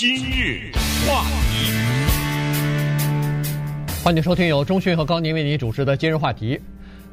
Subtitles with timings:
[0.00, 0.72] 今日
[1.06, 1.70] 话题，
[4.02, 6.58] 欢迎收听由钟讯和高宁为您主持的今日话题。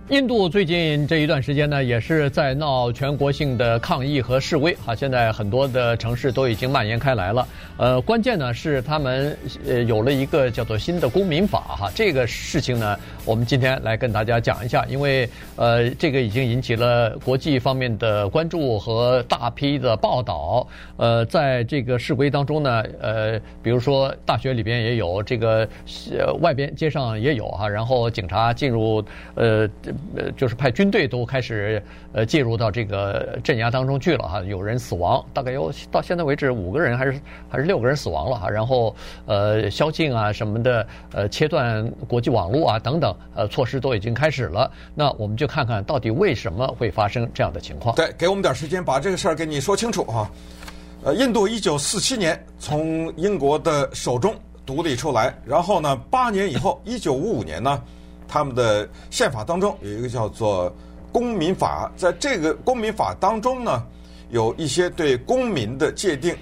[0.09, 4.73] 印度最近这一段时间呢，也是在闹全国性的抗议和示威。
[4.75, 7.45] 哈，现在很多的城市都已经蔓延开来了。
[7.75, 9.37] 呃，关键呢是他们
[9.67, 11.59] 呃有了一个叫做新的公民法。
[11.77, 20.65] 哈，这个事情呢，我们今天来跟大家讲一下，因为呃，这个已经引起了国际方面的关注和大批的报道。
[20.95, 25.67] 呃，在这个示威当中呢，呃，比如说大学里边也有，这个
[26.17, 29.03] 呃外边街上也有哈，然后警察进入
[29.35, 29.69] 呃。
[30.15, 31.81] 呃，就是派军队都开始
[32.13, 44.71] 呃介入到这个镇压当中去了哈，有人死亡，大概有到现在为止五个人还是还是六个人死亡了哈，然后呃宵禁啊什么的，呃切断国际网络啊等等，呃措施都已经开始了。
[44.95, 47.95] 那我们就看看到底为什么会发生这样的情况。
[47.95, 50.29] 对，给我们点时间把这个事儿给你说清楚哈。
[51.03, 54.33] 呃，印度一九四七年从英国的手中
[54.65, 57.81] 独立出来，然后呢，八年以后，一九五五年呢。
[58.27, 60.71] 他们的宪法当中有一个叫做
[61.11, 63.83] 公民法，在这个公民法当中呢，
[64.29, 66.35] 有一些对公民的界定。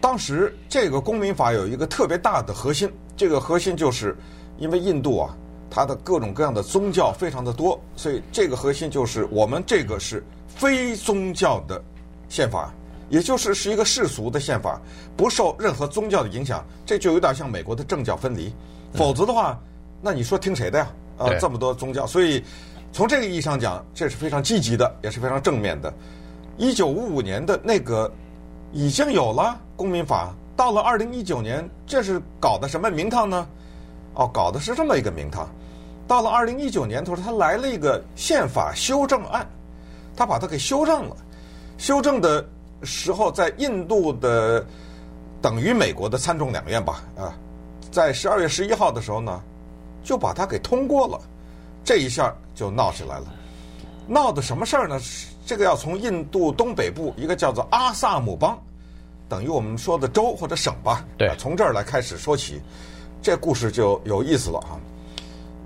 [0.00, 4.16] 当时这个公民法有一个特别大的核心，这个核心就是
[4.58, 5.36] 因为印度啊，
[5.70, 11.82] 它的各种各样的宗教非常的多，所以这个核心就是我们这个是非宗教的
[12.28, 12.72] 宪法，
[13.08, 14.80] 也就是是一个世俗的宪法，
[15.16, 16.64] 不受任何宗教的影响。
[16.84, 18.52] 这就有点像美国的政教分离，
[18.92, 19.58] 否则的话，
[20.00, 20.88] 那你说听谁的呀？
[21.18, 22.42] 呃，这么多宗教，所以
[22.92, 25.92] 从这个意义上讲，这是非常积极的，也是非常正面的。
[26.58, 28.10] 一九五五年的那个
[28.72, 33.46] 已经有了公民法，到了二零一九年，这是搞的什么名堂呢？
[34.14, 35.48] 哦，搞的是这么一个名堂。
[36.06, 39.46] 到了二零一九年，他说他来了一个宪法修正案，
[40.14, 41.16] 他把它给修正了。
[41.78, 42.46] 修正的
[42.82, 44.64] 时候，在印度的
[45.40, 47.34] 等于美国的参众两院吧，啊，
[47.90, 49.42] 在十二月十一号的时候呢。
[50.06, 51.20] 就把它给通过了，
[51.84, 53.24] 这一下就闹起来了。
[54.06, 55.00] 闹的什么事儿呢？
[55.44, 58.56] 这个要从印度东北部一个叫做阿萨姆邦，
[59.28, 61.04] 等于我们说的州或者省吧。
[61.18, 62.60] 对，从这儿来开始说起，
[63.20, 64.78] 这故事就有意思了啊。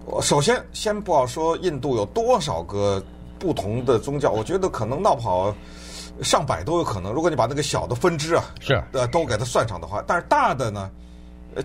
[0.06, 3.02] 我首先先不要说印度有多少个
[3.38, 5.54] 不同的宗教，我觉得可能闹不好
[6.22, 7.12] 上百都有可能。
[7.12, 10.90] 如果你把那个小的分支啊，是呃都给它算上的话，但是大的呢？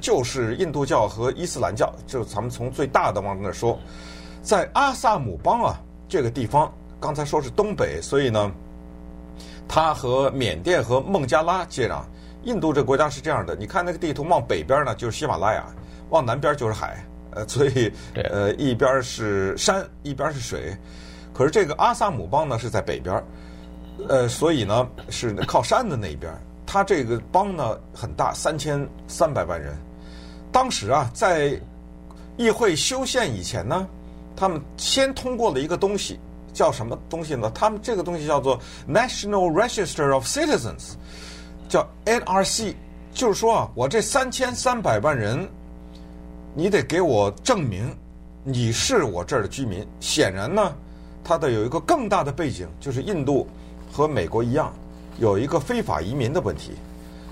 [0.01, 3.79] 就是印度教和伊斯兰教，就咱们从最大的往那说，
[4.41, 8.51] 在阿萨姆邦啊这个地方，刚才说是东北，所以呢，
[9.67, 12.01] 它和缅甸和孟加拉接壤。
[12.43, 15.65] 印度这个国家是这样的，你看那个地图，往北边呢就是喜马拉雅，
[16.09, 20.77] 往南边就是海，呃，所以呃一边是山，一边是水。
[21.33, 23.23] 可是这个阿萨姆邦呢是在北边，
[24.07, 26.31] 呃，所以呢是靠山的那一边。
[26.65, 29.75] 他这个邦呢很大，三千三百万人。
[30.51, 31.59] 当时啊，在
[32.37, 33.87] 议会修宪以前呢，
[34.35, 36.19] 他们先通过了一个东西，
[36.53, 37.51] 叫什么东西呢？
[37.53, 40.93] 他们这个东西叫做 National Register of Citizens，
[41.67, 42.73] 叫 NRC。
[43.13, 45.47] 就是说啊，我这三千三百万人，
[46.53, 47.95] 你得给我证明
[48.43, 49.87] 你是我这儿的居民。
[50.01, 50.75] 显然呢，
[51.23, 53.47] 它的有一个更大的背景，就是印度
[53.89, 54.73] 和美国一样。
[55.17, 56.71] 有一个非法移民的问题，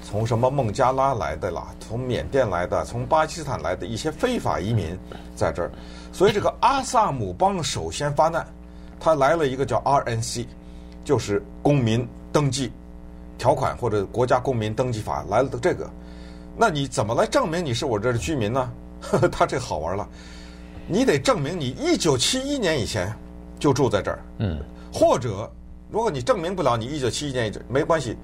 [0.01, 4.97] 从什么孟加拉来的啦，从缅甸来的，从巴基斯坦来的一些非法移民
[5.35, 5.69] 在这儿，
[6.13, 8.47] 所以这个阿萨姆邦首先发难，
[8.99, 10.45] 他来了一个叫 RNC，
[11.03, 12.71] 就是公民登记
[13.38, 15.89] 条款或者国家公民登记法来了的这个，
[16.55, 18.71] 那你怎么来证明你是我这儿的居民呢？
[19.01, 20.07] 呵呵，他这好玩了，
[20.88, 23.13] 你得证明你一九七一年以前
[23.59, 24.57] 就住在这儿，嗯，
[24.94, 25.51] 或者。
[25.94, 28.18] 如果你证明不了你一九七一年，没关系，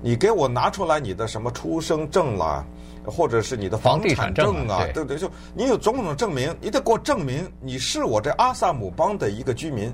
[0.00, 2.64] 你给我拿出来你的什么出生证啦，
[3.04, 5.18] 或者是你的房产证啊，对不对？
[5.18, 9.92] 就你有种种证明，你得给我证明你是我这阿萨姆邦的一个居民。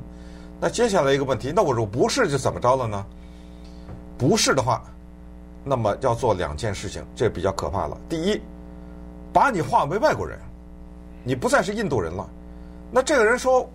[0.60, 3.02] 那接下来一个问题，那我说不是就怎么着了呢？
[4.18, 4.84] 不是的话，
[5.64, 7.96] 那么要做两件事情，这比较可怕了。
[8.10, 8.38] 第一，
[9.32, 10.38] 把你划为外国人，
[11.24, 12.28] 你不再是印度人了。
[12.90, 13.66] 那这个人说，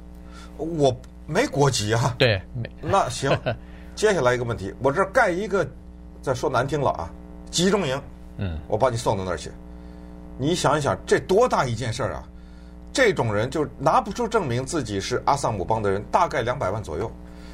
[0.58, 0.96] 我。
[1.28, 2.16] 没国籍啊？
[2.18, 2.42] 对，
[2.82, 3.38] 那行，
[3.94, 5.68] 接下来一个问题，我这儿盖一个，
[6.22, 7.12] 再说难听了啊，
[7.52, 8.02] 集中营，
[8.38, 9.52] 嗯，我把你送到那儿去。
[10.38, 12.24] 你想一想，这多大一件事儿啊？
[12.94, 17.12] 这种人就拿不出证明自己是阿萨姆邦的人，大概两百万左右，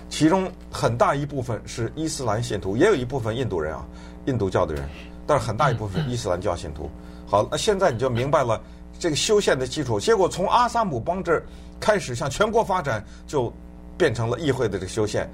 [0.07, 3.85] 其中很大一部分是伊斯兰信徒，也有一部分印度人啊，
[4.25, 4.87] 印度教的人，
[5.25, 6.89] 但是很大一部分伊斯兰教信徒。
[7.25, 8.61] 好，那现在你就明白了
[8.99, 9.99] 这个修宪的基础。
[9.99, 11.43] 结果从阿萨姆邦这儿
[11.79, 13.51] 开始向全国发展，就。
[13.97, 15.29] 变成了议会的这个修宪，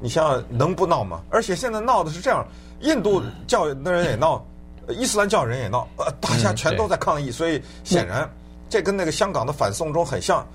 [0.00, 1.22] 你想想能不闹吗？
[1.30, 2.46] 而且现在闹的是这样，
[2.80, 4.44] 印度教的人也闹，
[4.88, 8.28] 伊斯兰教人也闹，呃，大家全都在抗议，所以显然
[8.68, 10.46] 这跟那个香港的反送中很像，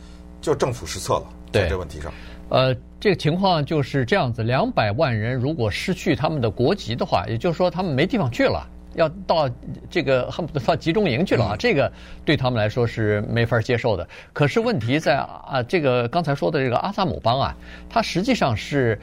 [0.42, 2.12] 就政府失策了，在这个问题上。
[2.50, 9.50] 呃，这个情况就是这样子，两百万人如果失去他们的国籍的话，也就是说他们没地方去了，要到
[9.90, 11.92] 这个恨不得到集中营去了啊，这个
[12.26, 14.08] 对他们来说是没法接受的。
[14.34, 17.56] 可是问题在啊，这个刚才说的这个阿萨姆邦啊，
[17.90, 19.00] 它实际上是。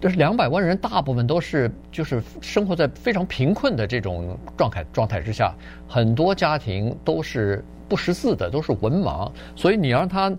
[0.00, 5.52] 这是两百万人，大部分都是就是生活在非常贫困的这种状态状态之下，
[5.88, 10.32] 很多家庭都是不识字的，都是文盲，所以你让他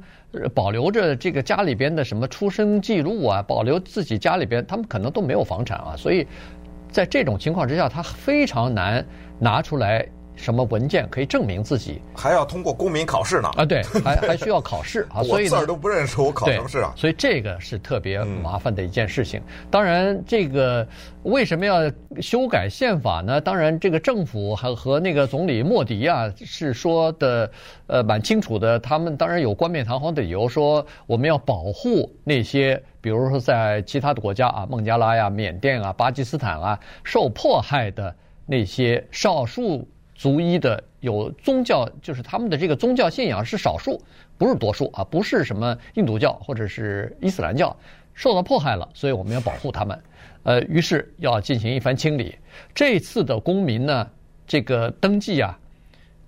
[0.54, 6.26] 保留着这个家里边的什么出生记录啊，保留自己家里边，他们可能都没有房产啊，所以
[6.96, 9.06] 在这种情况之下，他非常难
[9.38, 10.08] 拿出来。
[10.36, 12.02] 什么文件可以证明自己？
[12.16, 13.50] 还要通过公民考试呢？
[13.56, 16.94] 啊，对，还还需要考试啊， 所以字儿都不认识，我考什么试啊？
[16.96, 19.40] 所以这个是特别麻烦的一件事情。
[19.40, 20.88] 嗯、当然，这个
[21.24, 21.92] 为什么要
[22.22, 23.40] 修改宪法呢？
[23.40, 27.50] 当然，这个政府还和那个总理莫迪啊是说的，
[27.88, 28.80] 呃，蛮清楚的。
[28.80, 38.14] 他们当然有冠冕堂皇的理由，说我们要保护那些，比如说在其他的国家啊，孟加拉呀、缅甸啊、巴基斯坦啊受迫害的
[38.46, 39.88] 那些少数。
[40.16, 44.02] 族裔的有宗教，就是他们的这个宗教信仰是少数，
[44.38, 47.76] 不是多数啊，不是什么印度教或者是伊斯兰教
[48.14, 50.02] 受到迫害了，所以我们要保护他们。
[50.44, 52.34] 呃，于是要进行一番清理。
[52.74, 54.10] 这次的公民呢，
[54.48, 55.60] 这个登记啊，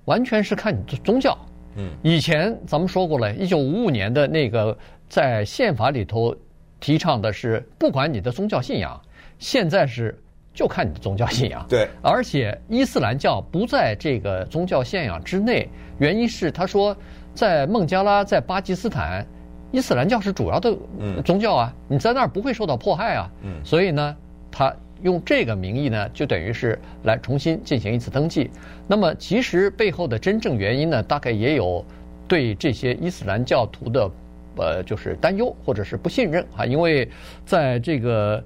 [0.05, 1.37] 完全是看你的宗教。
[1.77, 6.35] 嗯，以前咱们说过了，一九五五年的那个在宪法里头
[6.81, 9.01] 提倡的是不管你的宗教信仰，
[9.39, 10.19] 现在是。
[10.57, 15.69] 就看你的宗教信仰，对，而且伊斯兰教不在这个宗教信仰之内，
[15.99, 16.97] 原因是他说
[17.35, 19.23] 在孟加拉、在巴基斯坦，
[19.71, 20.75] 伊斯兰教是主要的
[21.23, 23.63] 宗教啊，你在那儿不会受到迫害啊，嗯。
[23.63, 24.17] 所以呢，
[24.49, 28.49] 他用这个名义呢，就等于是来重新进行一次登记。
[28.87, 31.85] 那么其实背后的真正原因呢，大概也有
[32.27, 34.09] 对这些伊斯兰教徒的
[34.55, 37.07] 呃，就是担忧或者是不信任啊，因为
[37.45, 38.43] 在这个。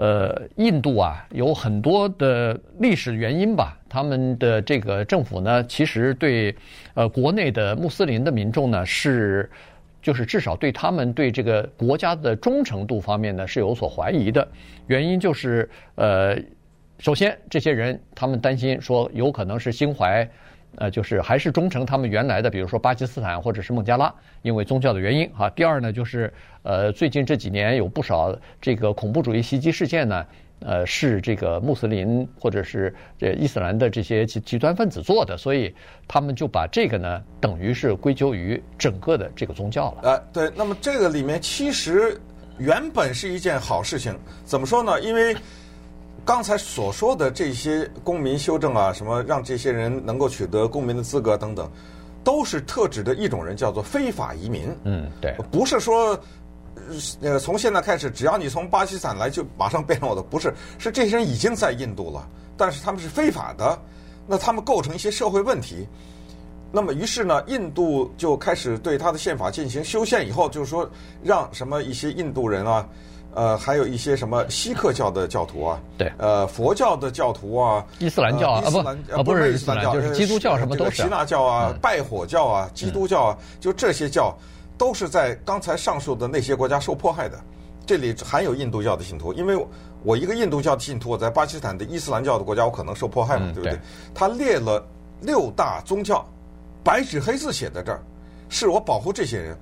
[0.00, 3.78] 呃，印度啊，有很多的历史原因吧。
[3.86, 6.56] 他们的这个政府呢，其实对
[6.94, 9.50] 呃国内的穆斯林的民众呢，是
[10.00, 14.48] 就是至少对他们对这个国家的忠诚度方面呢，是有所怀疑的。
[14.86, 16.34] 原因就是呃，
[16.98, 20.26] 首先这些人他们担心说，有可能是心怀。
[20.76, 25.50] 呃，就是还是忠诚他们原来的，比如说巴基斯坦或者是孟加拉，因为宗教的原因哈。
[25.50, 26.32] 第二呢，就是
[26.62, 30.26] 呃，最近这几年有不少这个恐怖主义袭击事件呢，
[30.60, 35.74] 呃，是这个穆斯林或者是这伊斯兰的这些极极端分子做的，所以
[36.06, 39.98] 他们就把这个呢，等于是归咎于整个的这个宗教了。
[40.02, 42.20] 呃，对，那么这个里面其实
[42.58, 45.00] 原本是一件好事情，怎么说呢？
[45.00, 45.34] 因为。
[46.24, 51.68] 刚才所说的这些公民修正啊，什么让这些人能够取得公民的资格等等，
[52.22, 54.68] 都是特指的一种人，叫做非法移民。
[54.84, 56.16] 嗯，对，不是说
[57.20, 63.76] 呃从现在开始，只要你从巴基斯坦来就马上变成我的，不是，是这些人已经在印度了，但是他们是非法的，
[64.26, 65.86] 那他们构成一些社会问题。
[66.70, 70.88] 那么于是呢，印度就开始对他的宪法进行修宪，以后就是说
[71.24, 72.86] 让什么一些印度人啊。
[73.32, 84.36] 呃，还有一些什么锡克教的教徒啊，对，呃，佛教的教徒啊，伊斯兰教啊，伊斯兰啊不，是伊斯兰教，就是基督教什么都是，希腊教啊，拜火教啊，基督教啊，就这些教
[84.76, 87.38] 都是在刚才上述的那些国家受迫害的。
[87.86, 89.66] 这里含有印度教的信徒，因为
[90.02, 93.78] 我一个印度教的信徒，我在巴基斯坦的伊斯兰教的国家，我可能受迫害嘛，对不对？
[94.14, 94.84] 他列了
[95.20, 96.24] 六大宗教，
[96.82, 98.02] 白纸黑字写在这儿，
[98.48, 99.56] 是我保护这些人，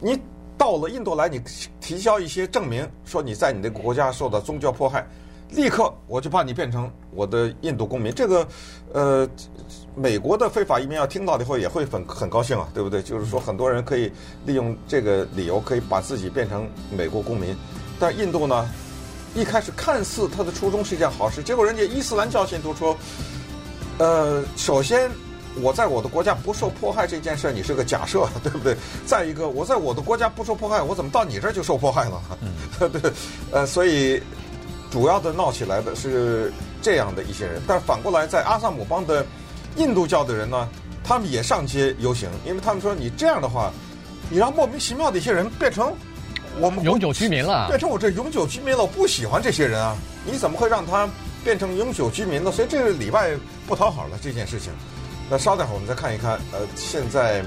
[0.00, 0.20] 你。
[0.60, 1.40] 到了印度来，你
[1.80, 5.06] 提交一些证明，说你在你那个国家受到宗教迫害，
[5.52, 8.12] 立刻我就把你变成我的印度公民。
[8.12, 8.46] 这个，
[8.92, 9.26] 呃，
[9.96, 13.02] 美国的非法移民要听到以后也会很很高兴啊，对不对？
[13.02, 14.12] 就是说很多人可以
[14.44, 17.56] 利用这个理由，可以把自己变成美国公民。
[17.98, 18.68] 但印度呢，
[19.34, 22.94] 一开始看似他的初衷是一件好事，结果人家伊斯兰教信徒说，
[23.96, 25.10] 呃，首先。
[25.60, 28.76] 我在我的国家不受迫害这件事，你是个假设，对不对？
[29.06, 32.22] 再一个，我在我的国家不受迫害，我怎么到你这儿就受迫害了？
[32.40, 32.52] 嗯，
[32.90, 33.12] 对，
[33.52, 34.22] 呃，所以
[34.90, 36.52] 主要的闹起来的是
[36.82, 37.60] 这样的一些人。
[37.66, 39.24] 但是反过来，在阿萨姆邦的
[39.76, 40.68] 印度教的人呢，
[41.04, 43.72] 他们也上街游行，因为他们说你这样的话，
[44.28, 45.92] 你让莫名其妙的一些人变成
[46.58, 49.96] 我们永久居民了，变成我这永久居民了，我不喜欢这些人啊！
[50.24, 51.08] 你怎么会让他
[51.42, 52.52] 变成永久居民呢？
[52.52, 53.30] 所以这个里外
[53.66, 54.70] 不讨好了这件事情。
[55.30, 57.40] 那稍等会儿我们再看一看，呃，现在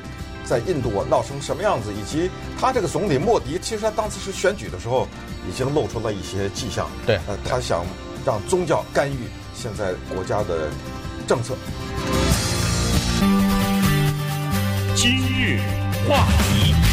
[0.46, 5.06] 在印度闹成什么样子，以及他这个总理莫迪，其实他当时是选举的时候
[5.50, 6.90] 已经露出了一些迹象。
[7.06, 7.86] 对，呃，他想
[8.26, 10.70] 让宗教干预现在国家的
[11.28, 11.56] 政策。
[14.96, 15.60] 今日
[16.08, 16.93] 话题。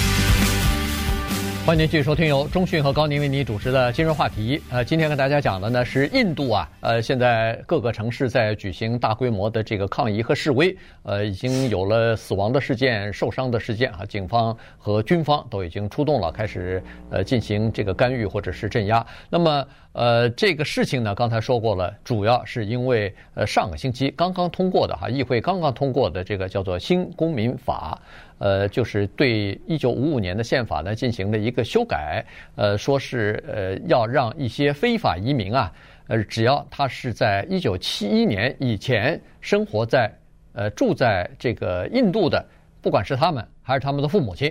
[1.66, 4.60] 欢迎您继续收听由中讯和高宁为您主持的今日话题。
[4.70, 19.06] 呃，今天跟大家讲的呢是印度啊，呃，现在各个城市在举行大规模的这个抗议和示威，呃，已经有了死亡的事件、受伤的事件啊，警方和军方都已经出动了，开始呃进行这个干预或者是镇压。
[19.28, 28.00] 那么，呃，这个事情呢，刚才说过了，主要是因为呃上个星期刚刚通过的哈，议会刚刚通过的这个叫做新公民法。
[28.40, 32.24] 呃，就是对一九五五年的宪法呢进行了一个修改，
[32.56, 35.70] 呃，说是呃要让一些非法移民啊，
[36.08, 40.10] 呃，只要他是在一九七一年以前生活在
[40.54, 42.42] 呃住在这个印度的，
[42.80, 44.50] 不管是他们还是他们的父母亲，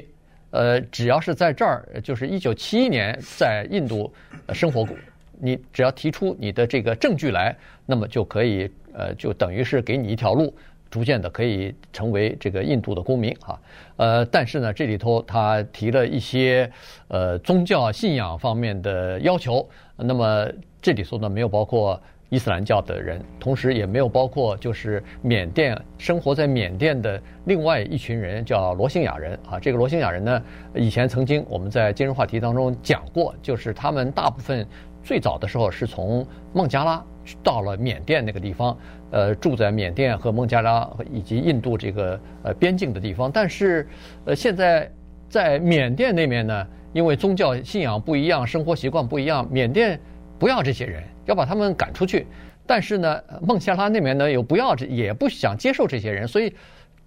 [0.51, 4.13] 呃，只要是在这儿，就是一九七一年在印度
[4.53, 4.95] 生活过，
[5.41, 10.53] 你只要提出你的这个证据来，那么就可以呃，就等于是给你一条路。
[10.89, 13.59] 逐渐的可以成为这个印度的公民哈，
[13.97, 16.69] 呃，但是呢，这里头他提了一些
[17.07, 20.47] 呃宗教信仰方面的要求，那么
[20.81, 30.41] 这里头呢没有包括伊斯兰教的人，同时也没有包括就是缅甸生活在缅甸的另外一群人叫罗兴亚人啊，这个罗兴亚人呢
[30.75, 34.65] 以前曾经我们在今日话题当中讲过，就是他们大部分
[35.03, 37.03] 最早的时候是从孟加拉。
[37.43, 38.75] 到了缅甸那个地方，
[39.11, 43.31] 呃，住在缅甸和孟加拉以及印度这个呃边境的地方。
[43.31, 43.87] 但是，
[44.25, 44.91] 呃，现在
[45.29, 49.99] 在缅甸那边呢，因为宗教信仰不一样，生活习惯不一样，缅甸
[50.39, 52.25] 不要这些人，要把他们赶出去。
[52.65, 56.51] 但是呢，孟加拉那边呢又不要，也不想接受这些人，所以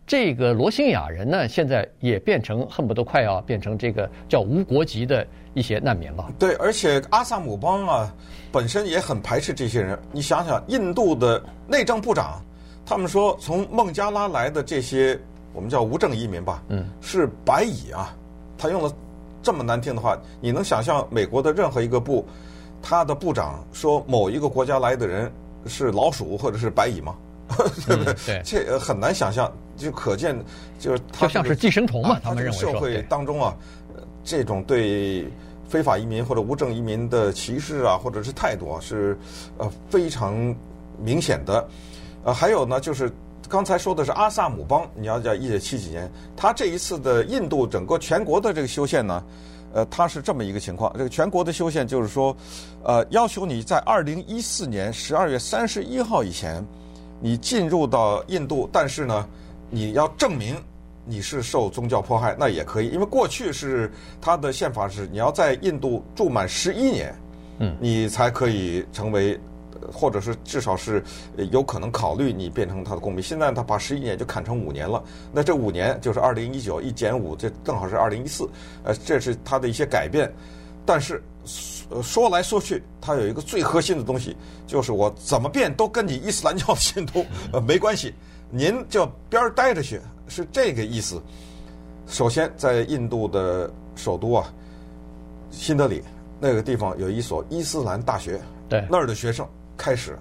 [0.07, 6.31] 这个罗兴亚人呢，现在也变成恨不得快要变成这个叫无国籍的一些难民了。
[6.39, 8.15] 对，而且阿萨姆邦啊。
[8.53, 9.99] 本身也很排斥这些人。
[10.13, 12.45] 你想想，印度的内政部长，
[12.85, 15.19] 他们说从孟加拉来的这些，
[15.55, 18.15] 我们叫无证移民吧，嗯，是白蚁啊。
[18.59, 18.93] 他用了
[19.43, 22.27] 这么难听的话，你能想象美国的任何一个部，
[22.83, 25.33] 他的部长说某一个国家来的人
[25.65, 27.17] 是老鼠或者是白蚁吗？
[27.87, 28.15] 对不对？
[28.27, 30.37] 对，这很难想象，就可见
[30.79, 32.19] 就是他就像是寄生虫嘛。
[32.23, 33.57] 他们认为社会当中啊，
[34.25, 35.27] 这种对。
[35.69, 39.17] 非法移民或者无证移民的歧视啊，或者是态度啊，是
[39.57, 40.55] 呃非常
[41.03, 41.67] 明显的。
[42.25, 43.11] 呃，还有呢，就是
[43.49, 49.25] 刚才说的是阿萨姆邦，你要在一九七几年，他这一次的印度整个全国的这个修宪呢，
[49.73, 50.93] 呃，它是这么一个情况。
[50.93, 52.37] 这个全国的修宪就是说，
[52.85, 56.63] 呃，要求你在二零一四年十二月三十一号以前，
[57.23, 59.27] 你进入到印度，但是呢，
[59.71, 60.57] 你要证明。
[61.05, 67.13] 你是受宗教迫害，那也可以，因为过去是他的宪法是你要在印度住满十一年，
[67.59, 69.37] 嗯，你才可以成为，
[69.93, 71.03] 或者是至少是
[71.51, 73.21] 有可能考虑你变成他的公民。
[73.21, 75.03] 现在他把十一年就砍成五年了，
[75.33, 78.49] 那这五年就是二零一九一减五，这正好是二零一四，
[78.85, 80.33] 呃，这是他的一些改变。
[80.87, 81.21] 但是
[82.03, 88.15] 说来说去，他有一个最核心的东西，就是我怎么变都跟你伊斯兰教的信徒呃 没关系，
[88.51, 90.01] 您就边儿待着去。
[90.29, 91.21] 是这个意思。
[92.07, 94.53] 首先，在印度的首都啊，
[95.51, 96.03] 新德里
[96.41, 99.47] 那个地方有一所伊斯兰大学，对，那儿的学生
[99.77, 100.19] 开始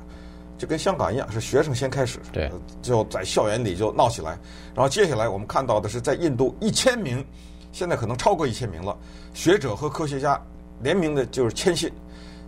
[0.57, 2.51] 就跟香港一样，是学生先开始，对，
[2.81, 4.37] 就在校园里就闹起来。
[4.75, 7.25] 然后接下来我们看到的是，在印度一千名，
[7.71, 8.97] 现在可能超过一千名了，
[9.33, 10.39] 学者和科学家
[10.83, 11.91] 联名的，就是签信，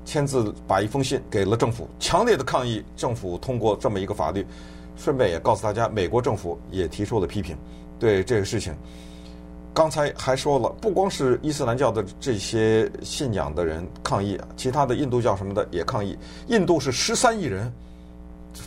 [0.06, 4.46] 签字把一封信给了政府，强烈的抗议政府通过这么一个法律。
[4.96, 7.58] 顺便也告诉大家，美国政府也提出了批评，
[7.98, 8.76] 对这个事情。
[9.74, 16.16] 刚才还说了，不光是伊斯兰教的这些信仰的人抗议，其他的印度教什么的也抗议。
[16.48, 17.74] 印度是十三亿人，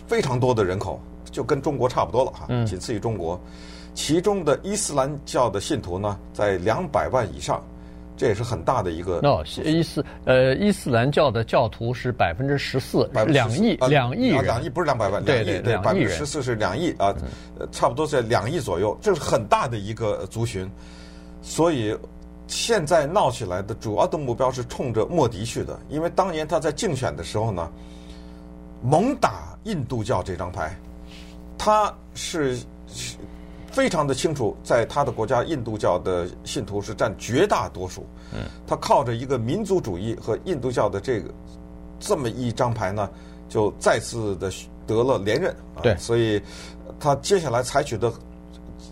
[0.09, 3.41] 非常多的人口，就跟中国差不多了哈，仅次于中国。
[3.95, 7.63] 其中的伊斯兰教的信徒呢，在两百万以上。
[8.17, 9.21] 这也是很大的一个。
[9.21, 17.15] no，伊斯呃伊斯兰教的教徒是百分之十四，两亿两亿人，两亿不是两百万，两亿对，百分之十四是两亿啊，
[17.71, 20.71] 差不多在两亿左右，这是很大的一个族群。
[21.43, 21.97] 所以
[22.47, 27.71] 现在闹起来的主要的目标是冲着莫迪去的，因为当年他在竞选的时候呢，
[28.83, 30.75] 猛打印度教这张牌，
[31.59, 32.59] 他是。
[33.77, 38.07] 非常的清楚，在他的国家，印度教的信徒是占绝大多数。
[38.33, 41.29] 嗯，他靠着一个民族主义和印度教的这个
[42.01, 43.11] 这么一张牌呢，
[43.51, 44.51] 就再次的
[44.87, 45.55] 得了连任。
[45.83, 46.41] 对，所以
[46.99, 48.11] 他接下来采取的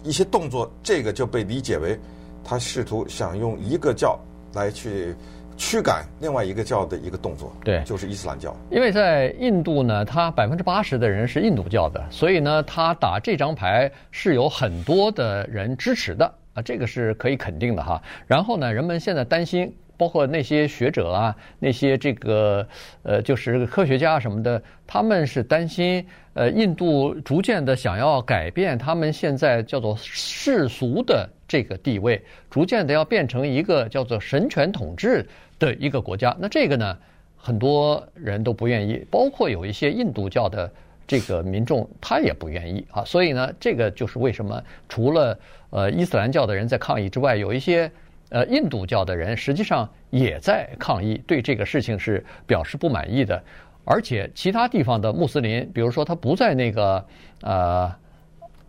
[0.02, 1.98] 一些动作，这个就被理解为
[2.44, 4.20] 他试图想用一个教
[4.52, 5.16] 来去
[5.56, 8.56] 驱赶另外一个教的一个动作，对，就是伊斯兰教。
[8.70, 18.02] 因为在印度呢，他百分之八十的人是印度教的，所以呢，他打这张牌是有很多的人支持的啊，这个是可以肯定的哈。
[18.26, 22.66] 然后呢，人们现在担心，包括那些学者啊，那些这个
[23.02, 32.20] 呃，就是科学家什么的，他们是担心呃，印度逐渐的想要改变他们现在叫做世俗的这个地位，
[32.50, 35.24] 逐渐的要变成一个叫做神权统治
[35.58, 36.98] 的一个国家，那这个呢，
[37.36, 40.70] 很多人都不愿意，包括有一些印度教的
[41.06, 43.04] 这个民众，他也不愿意啊。
[43.04, 45.38] 所以呢，这个就是为什么除了
[45.70, 47.90] 呃伊斯兰教的人在抗议之外，有一些
[48.34, 53.40] 呃印度教的人实际上也在抗议，对这个事情是表示不满意的。
[53.84, 57.06] 而且其他地方的穆斯林，比如说他不在那个
[57.42, 57.94] 呃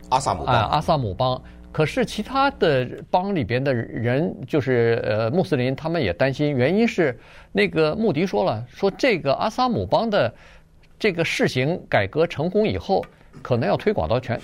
[0.10, 1.42] 阿萨姆邦，阿萨姆邦。
[1.72, 7.20] 可是其他的邦里边的人，就是呃穆斯林，他们也担心，原因是
[7.52, 10.34] 那个穆迪说了，说这个阿萨姆邦的
[11.00, 13.04] 这个试行改革成功以后，
[13.42, 14.40] 可能要推广到全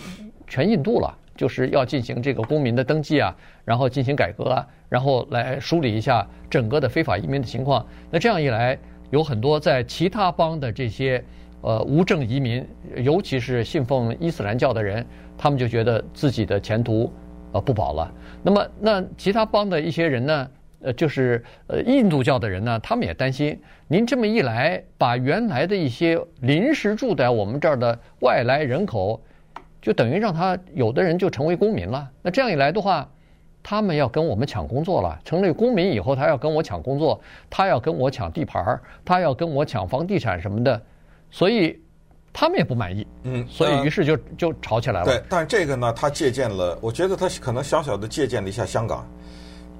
[0.48, 7.84] 全印度了，就是要进行这个公民的登记啊，然后进行改革啊，然后来梳理一下整个的非法移民的情况。
[8.12, 8.78] 那这样一来，
[9.10, 11.24] 有很多在其他邦的这些
[11.62, 12.64] 呃无证移民，
[12.98, 15.04] 尤其是信奉伊斯兰教的人，
[15.36, 17.12] 他们就觉得自己的前途。
[17.54, 18.14] 呃，不保了。
[18.44, 20.48] 那么，那其他邦的一些人呢？
[20.84, 29.22] 呃，就是呃印度教的人呢，他们也担心，您这么一来，把原来的一些临时住在我们这儿的外来人口，
[29.82, 32.10] 就等于让他有的人就成为公民了。
[32.22, 33.10] 那这样一来的话，
[33.64, 35.20] 他们要跟我们抢工作了。
[35.26, 37.20] 成立公民以后，他要跟我抢工作，
[37.50, 40.82] 他要跟我抢地盘儿，他要跟我抢房地产什么的，
[41.30, 41.80] 所以。
[42.34, 45.06] 他们也不满意，嗯，所以于是就就吵起来了。
[45.06, 49.06] 对，但这个呢，他借鉴了，我觉得他可能小小的借鉴了一下香港，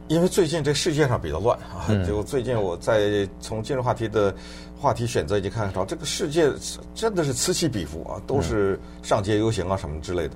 [0.08, 1.88] 因为最近这世界上比较乱啊。
[2.06, 4.34] 就最近我在从今日话题的
[4.80, 6.52] 话题选择已经看到，这个世界
[6.94, 10.36] 真的是此起彼伏啊，都是上街游行啊什么之类的。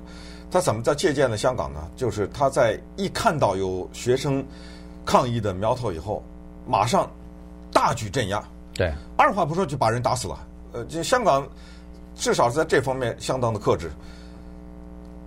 [0.50, 1.80] 他怎么在借鉴了香港呢？
[1.96, 4.44] 就是他在一看到有学生
[5.04, 6.22] 抗议的苗头以后，
[6.66, 7.10] 马上
[7.72, 8.42] 大举镇压，
[8.74, 10.38] 对，二话不说就把人打死了。
[10.72, 11.46] 呃，这香港。
[12.18, 13.90] 至少是在这方面相当的克制，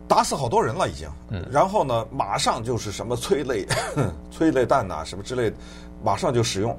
[0.09, 1.07] 打死好多人了已经。
[1.29, 1.45] 嗯。
[1.49, 3.65] 然后呢，马上就是什么催泪、
[4.29, 5.55] 催泪弹呐，什么之类的，
[6.03, 6.77] 马上就使用。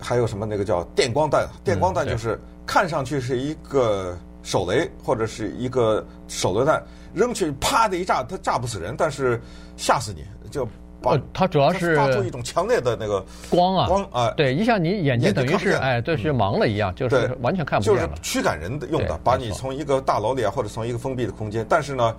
[0.00, 1.46] 还有什么那个叫电光弹？
[1.62, 6.82] 电光弹就是看上去是一个手雷或者是一个手榴弹
[7.14, 9.40] 扔去，啪的一炸，它炸不死人，但是
[9.76, 10.66] 吓死你就。
[11.10, 18.06] 呃，它主要是发出一种强烈的那个光啊，光啊，对，一下你眼睛等于是哎，对，是盲了一样，就是完全看不见了。
[18.06, 21.66] 就是驱赶人的用的，把你从一个大楼里啊，或者从一个封闭的空间。
[21.68, 22.16] 但是呢，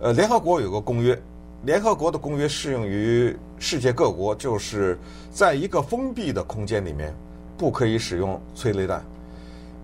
[0.00, 1.20] 呃，联合国有个公约，
[1.62, 4.98] 联合国的公约适用于世界各国，就是
[5.30, 7.14] 在一个封闭的空间里面
[7.56, 9.04] 不可以使用催泪弹，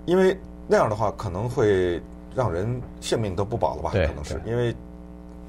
[0.06, 2.00] 因为那样的话可能会
[2.34, 3.90] 让人性命都不保了吧？
[3.92, 4.74] 可能是因为。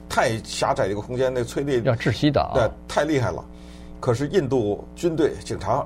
[0.10, 2.52] 太狭窄一个空间，那催泪要窒息的啊！
[2.56, 3.46] 对，太厉害了。
[4.00, 5.86] 可是印度军队警察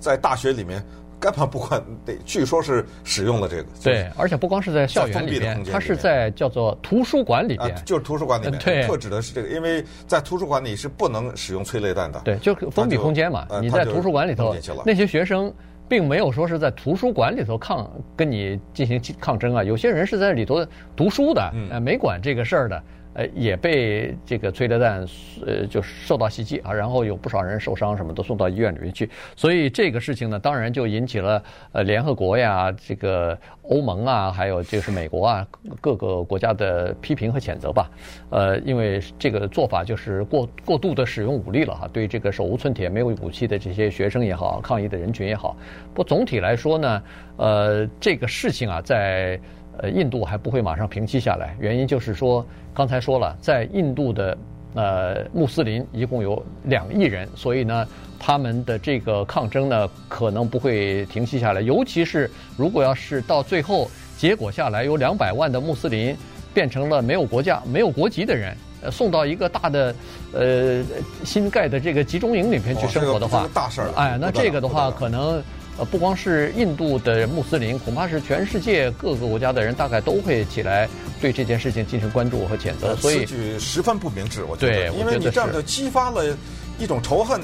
[0.00, 0.82] 在大学里面
[1.20, 3.66] 根本不管，得据说是使用了这个。
[3.82, 8.58] 对，而且不光是在校园里边，它是在叫做图书馆里边，就是图书馆里面。
[8.58, 12.20] 对，特指的是这个，因为在图书馆里是不能使用催泪弹的。
[12.24, 13.46] 对，就封闭空间嘛。
[13.60, 15.52] 你在图书馆里头，那些学生
[15.88, 19.62] 并没有说是在图书馆里头抗跟你进行抗争啊。
[19.62, 22.82] 有些人是在里头读书的，呃，没管这个事儿的。
[23.14, 25.06] 呃，也被这个催泪弹
[25.46, 29.08] 呃就受到袭击啊，然后有不少人受伤，什么都送到医院里面去。
[29.36, 35.46] 所以这个事情呢，当然就引起了呃联合国呀、这个欧盟啊，还有就是美国啊
[35.80, 37.90] 各个国家的批评和谴责吧。
[38.30, 45.54] 呃，因为这个做法就是过过度的使用武力了哈，对这个手无寸铁、没有武器的这些学生也好，抗议的人群也好。
[45.92, 47.02] 不，总体来说呢，
[47.36, 49.38] 呃，这个事情啊，在。
[49.78, 54.36] 呃，印度还不会马上平息下来，原因就是说，刚才说了，在印度的
[54.74, 61.62] 呃穆斯林一共有两亿人，所以呢，他们的这个抗争呢，可能不会停息下来。
[61.62, 66.14] 尤其是如果要是到最后结果下来，有两百万的穆斯林
[66.52, 69.94] 变成了没有国家、没有国籍的人，呃，送到一个大的
[70.34, 70.84] 呃
[71.24, 73.90] 新盖的这个集中营里面去生活的话，大事儿。
[73.96, 75.42] 哎，那这个的话可能。
[75.78, 80.88] 呃，不光是印度的穆斯林，恐怕是全世界各个国家的人，大概都会起来
[81.20, 82.94] 对这件事情进行关注和谴责。
[82.96, 84.72] 所以，此举十分不明智，我觉得。
[84.72, 86.36] 对，因为你这样就激发了
[86.78, 87.40] 一种仇恨。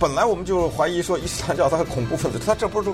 [0.00, 2.90] 本来我们就怀疑说伊斯兰教它是恐怖分子，他这不是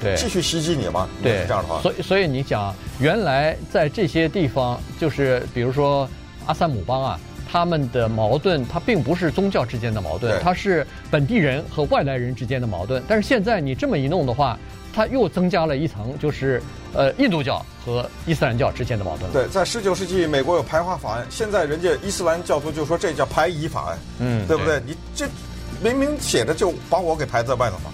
[0.00, 1.06] 对继续袭击你吗？
[1.22, 1.82] 对，这样的话。
[1.82, 6.08] 所以，所以你讲，原来在这些地方，就是比如说
[6.46, 13.02] 阿萨姆邦啊，他们的矛盾，它并不是宗教之间的矛盾，它是本地人和外来人之间的矛盾。
[13.06, 14.58] 但是现在你这么一弄的话，
[14.92, 16.62] 它又增加了一层，就是
[16.94, 19.30] 呃印度教和伊斯兰教之间的矛盾。
[19.32, 24.80] 对，在十九世纪，美国有排华法案，现在人家伊斯兰教徒就说这叫排夷法案，嗯对不对？
[24.86, 25.26] 你这
[25.82, 27.90] 明明写着就把我给排在外头嘛。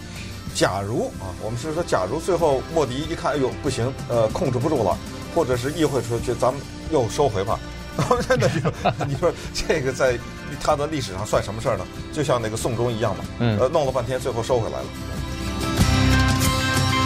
[0.54, 4.96] 假如啊，我们是说，假如最后莫迪一看，哎呦不行，呃，控制不住了，
[5.34, 6.62] 或者是议会出去，咱们
[6.92, 7.58] 又收回吧。
[8.28, 8.50] 真的，
[9.06, 10.18] 你说这个在
[10.60, 11.84] 他的历史上算什么事儿呢？
[12.12, 14.84] 就像那个宋忠一样嘛，嗯，呃，弄了半天，最后收回来了。